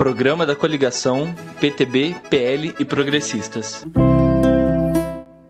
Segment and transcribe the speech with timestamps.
[0.00, 1.26] programa da coligação
[1.60, 3.84] PTB, PL e Progressistas.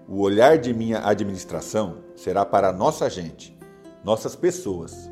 [0.08, 3.56] O olhar de minha administração será para nossa gente,
[4.02, 5.08] nossas pessoas.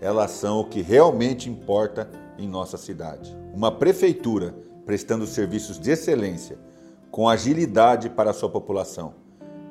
[0.00, 3.36] Elas são o que realmente importa em nossa cidade.
[3.52, 4.54] Uma prefeitura
[4.86, 6.58] prestando serviços de excelência,
[7.10, 9.16] com agilidade para a sua população,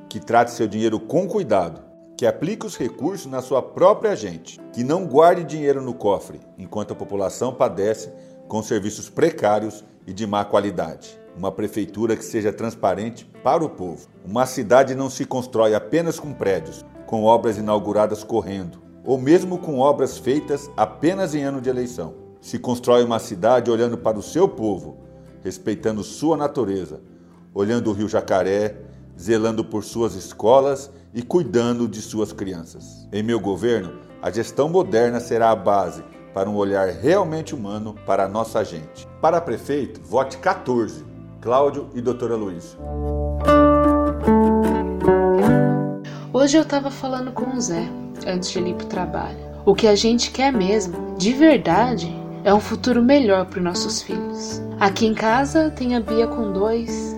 [0.08, 1.88] que trate seu dinheiro com cuidado
[2.18, 6.92] que aplique os recursos na sua própria gente, que não guarde dinheiro no cofre, enquanto
[6.92, 8.12] a população padece
[8.48, 11.20] com serviços precários e de má qualidade.
[11.38, 14.08] Uma prefeitura que seja transparente para o povo.
[14.26, 19.80] Uma cidade não se constrói apenas com prédios, com obras inauguradas correndo, ou mesmo com
[19.80, 22.16] obras feitas apenas em ano de eleição.
[22.42, 24.98] Se constrói uma cidade olhando para o seu povo,
[25.44, 27.02] respeitando sua natureza,
[27.54, 28.76] olhando o rio Jacaré,
[29.20, 33.08] zelando por suas escolas e cuidando de suas crianças.
[33.12, 38.26] Em meu governo, a gestão moderna será a base para um olhar realmente humano para
[38.26, 39.08] a nossa gente.
[39.22, 41.06] Para prefeito, vote 14,
[41.42, 42.78] Cláudio e doutora Luiz.
[46.34, 47.88] Hoje eu estava falando com o Zé,
[48.26, 49.38] antes de ele ir para o trabalho.
[49.66, 54.02] O que a gente quer mesmo, de verdade, é um futuro melhor para os nossos
[54.02, 54.62] filhos.
[54.80, 57.16] Aqui em casa tem a Bia com dois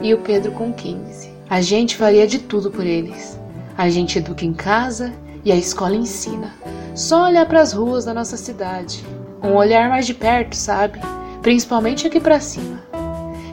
[0.00, 1.30] e o Pedro com 15.
[1.50, 3.38] A gente faria de tudo por eles.
[3.76, 5.12] A gente educa em casa
[5.44, 6.54] e a escola ensina.
[6.94, 9.04] Só olhar para as ruas da nossa cidade,
[9.42, 11.00] um olhar mais de perto, sabe?
[11.40, 12.80] Principalmente aqui para cima.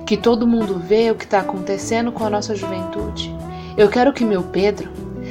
[0.05, 3.33] Que todo mundo vê o que está acontecendo com a nossa juventude.
[3.77, 4.89] Eu quero que meu Pedro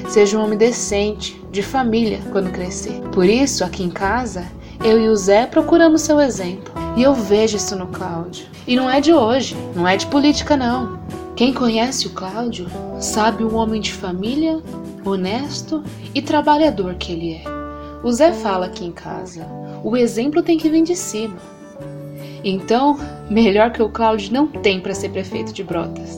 [0.08, 3.00] seja um homem decente, de família, quando crescer.
[3.12, 4.44] Por isso, aqui em casa,
[4.84, 6.72] eu e o Zé procuramos seu exemplo.
[6.96, 8.46] E eu vejo isso no Cláudio.
[8.66, 10.98] E não é de hoje, não é de política, não.
[11.34, 12.66] Quem conhece o Cláudio
[13.00, 14.62] sabe o homem de família,
[15.04, 15.82] honesto
[16.14, 17.55] e trabalhador que ele é.
[18.06, 19.44] O Zé fala aqui em casa:
[19.82, 21.34] o exemplo tem que vir de cima.
[22.44, 22.96] Então,
[23.28, 26.16] melhor que o Cláudio não tem para ser prefeito de Brotas.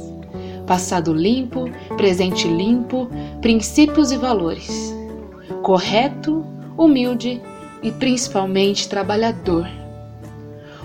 [0.66, 1.64] Passado limpo,
[1.96, 3.08] presente limpo,
[3.40, 4.94] princípios e valores.
[5.62, 6.44] Correto,
[6.76, 7.40] humilde
[7.82, 9.66] e principalmente trabalhador.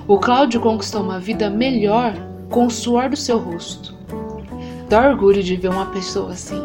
[0.08, 2.14] O Cláudio conquistou uma vida melhor
[2.50, 3.94] com o suor do seu rosto
[4.88, 6.62] dá orgulho de ver uma pessoa assim.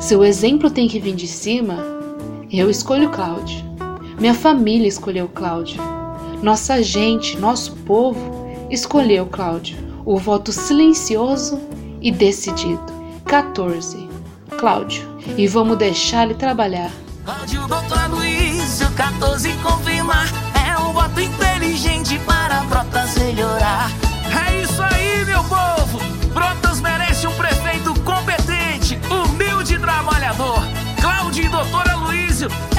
[0.00, 1.93] Seu exemplo tem que vir de cima.
[2.56, 3.64] Eu escolho Cláudio.
[4.20, 5.82] Minha família escolheu Cláudio.
[6.40, 9.76] Nossa gente, nosso povo escolheu Cláudio.
[10.04, 11.60] O voto silencioso
[12.00, 12.84] e decidido.
[13.24, 14.08] 14.
[14.56, 15.02] Cláudio.
[15.36, 16.92] E vamos deixar ele trabalhar.
[17.24, 20.28] Cláudio Doutor o 14 confirmar.
[20.54, 23.90] É um voto inteligente para Brotas melhorar.
[24.48, 25.98] É isso aí, meu povo!
[26.32, 30.62] Brotas merece um prefeito competente, humilde trabalhador.
[31.00, 31.93] Cláudio e Doutora
[32.48, 32.73] Silêncio!